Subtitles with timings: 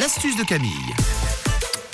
[0.00, 0.70] L'astuce de Camille.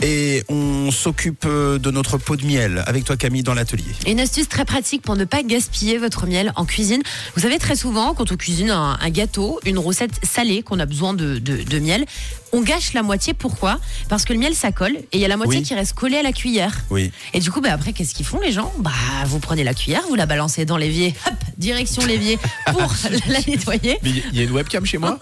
[0.00, 3.84] Et on s'occupe euh, de notre pot de miel avec toi Camille dans l'atelier.
[4.06, 7.02] Une astuce très pratique pour ne pas gaspiller votre miel en cuisine.
[7.34, 10.86] Vous savez, très souvent, quand on cuisine un, un gâteau, une recette salée, qu'on a
[10.86, 12.06] besoin de, de- de miel,
[12.52, 13.34] on gâche la moitié.
[13.34, 13.80] Pourquoi?
[14.08, 15.62] Parce que le miel, ça colle et il y a la moitié Oui.
[15.64, 16.74] qui reste collée à la cuillère.
[16.88, 17.12] Oui.
[17.34, 18.72] Et du coup, bah, après, qu'est-ce qu'ils font les gens?
[18.78, 18.92] Bah,
[19.26, 22.38] vous prenez la cuillère, vous la balancez dans l'évier, hop, direction l'évier
[22.72, 22.92] pour
[23.28, 23.98] la nettoyer.
[24.02, 25.18] Mais il y a une webcam chez moi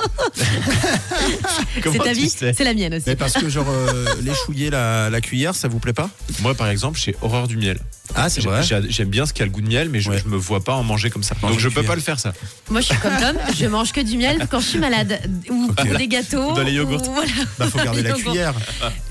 [1.82, 3.04] C'est ta vie, c'est la mienne aussi.
[3.06, 6.10] Mais parce que genre euh, l'échouiller la, la cuillère, ça vous plaît pas?
[6.42, 7.78] Moi, par exemple, j'ai horreur du miel.
[8.16, 8.62] Ah c'est vrai.
[8.62, 10.18] j'ai- J'aime bien ce qui a le goût de miel, mais je, Ouais.
[10.22, 11.34] je me vois pas en manger comme ça.
[11.42, 11.88] Donc je peux cuillère.
[11.90, 12.32] pas le faire ça.
[12.70, 15.20] Moi, je suis comme Tom, je mange que du miel quand je suis malade
[15.50, 16.52] ou pour des gâteaux.
[16.52, 17.06] Ou dans les yogourts.
[17.08, 17.30] ou voilà.
[17.58, 18.54] Bah faut garder la cuillère.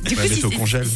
[0.04, 0.22] Du coup,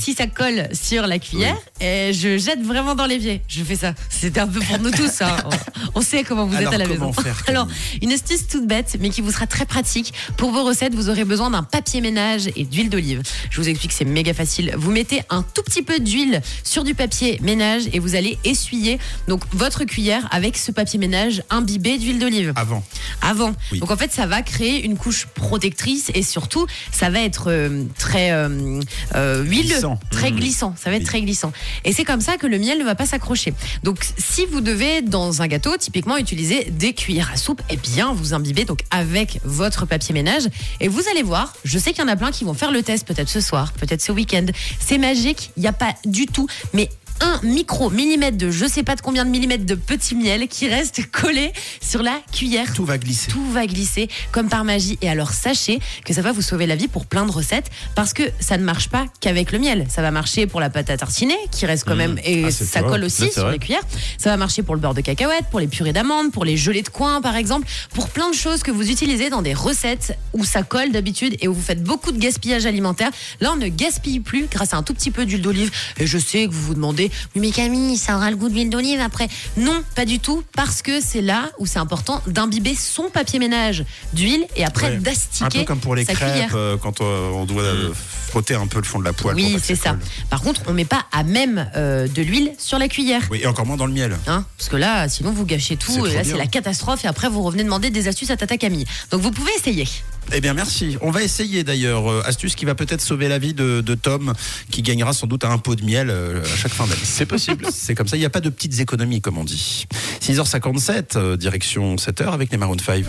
[0.02, 3.42] si, ça colle sur la cuillère, eh, je jette vraiment dans l'évier.
[3.48, 3.94] Je fais ça.
[4.10, 5.22] C'était un peu pour nous tous.
[5.22, 5.36] hein.
[5.96, 7.12] On, sait comment vous Alors, êtes à la maison.
[7.14, 7.68] faire, Alors,
[8.02, 10.14] une astuce toute bête, mais qui vous sera très pratique.
[10.38, 13.22] Pour vos recettes, vous aurez besoin d'un papier ménage et d'huile d'olive.
[13.50, 14.74] Je vous explique, c'est méga facile.
[14.78, 19.00] Vous mettez un tout petit peu d'huile sur du papier ménage et vous allez essuyer
[19.28, 22.84] donc votre cuillère avec ce papier ménage imbibé d'huile d'olive Avant.
[23.22, 23.54] avant.
[23.72, 23.80] Oui.
[23.80, 27.84] Donc en fait, ça va créer une couche protectrice et surtout, ça va être euh,
[27.98, 28.80] très euh,
[29.16, 30.00] euh, huileux, Glissant.
[30.12, 30.36] très Mmh.
[30.36, 30.76] glissant.
[30.78, 31.08] Ça va être Oui.
[31.08, 31.52] très glissant.
[31.86, 33.54] Et c'est comme ça que le miel ne va pas s'accrocher.
[33.84, 38.14] Donc si vous devez dans un gâteau typiquement utiliser des cuillères à soupe, eh bien
[38.14, 40.44] vous imbibez donc avec votre papier ménage
[40.80, 41.54] et vous allez voir.
[41.66, 43.74] Je sais qu'il y en a plein qui vont faire le test peut-être ce soir,
[43.74, 44.46] peut-être ce week-end.
[44.80, 45.52] C'est magique.
[45.58, 46.90] Il n'y a pas du tout, mais
[47.22, 50.68] un micro millimètre de je sais pas de combien de millimètres de petit miel qui
[50.68, 53.30] reste collé sur la cuillère Tout va glisser.
[53.32, 54.98] tout va glisser comme par magie.
[55.02, 58.14] Et alors sachez que ça va vous sauver la vie pour plein de recettes parce
[58.14, 59.86] que ça ne marche pas qu'avec le miel.
[59.90, 62.82] Ça va marcher pour la pâte à tartiner qui reste quand même et Ah, ça
[62.84, 63.54] colle aussi sur vrai.
[63.54, 63.84] les cuillères.
[64.18, 66.84] Ça va marcher pour le beurre de cacahuète, pour les purées d'amandes, pour les gelées
[66.84, 70.46] de coin par exemple, pour plein de choses que vous utilisez dans des recettes où
[70.46, 73.12] ça colle d'habitude et où vous faites beaucoup de gaspillage alimentaire.
[73.42, 75.72] Là, on ne gaspille plus grâce à un tout petit peu d'huile d'olive.
[75.98, 78.70] Et je sais que vous vous demandez, oui mais Camille, ça aura le goût d'huile
[78.70, 79.28] d'olive après.
[79.58, 83.86] Non, pas du tout, parce que c'est là où c'est important d'imbiber son papier ménage
[84.14, 84.96] d'huile et après Ouais.
[84.96, 87.92] Un d'astiquer peu comme pour les crêpes euh, quand euh, on doit euh,
[88.30, 89.36] frotter un peu le fond de la poêle.
[89.36, 89.92] Oui, c'est ça.
[89.92, 90.00] colle.
[90.30, 93.22] Par contre, on met pas à même euh, de l'huile sur la cuillère.
[93.30, 94.18] Oui, et encore moins dans le miel.
[94.28, 97.30] Hein, parce que là, sinon vous gâchez tout, et là c'est la catastrophe, et après
[97.30, 98.86] vous revenez demander des astuces à Tata Camille.
[99.12, 99.88] Donc vous pouvez essayer.
[100.32, 100.98] Eh bien, merci.
[101.02, 102.10] On va essayer d'ailleurs.
[102.10, 104.34] euh, astuce qui va peut-être sauver la vie de, de Tom,
[104.70, 107.02] qui gagnera sans doute un pot de miel euh, à chaque fin d'année.
[107.04, 107.66] C'est possible.
[107.72, 109.88] C'est comme ça, il n'y a pas de petites économies, comme on dit.
[110.22, 113.06] 6h57, euh, direction 7h avec les Maroon 5.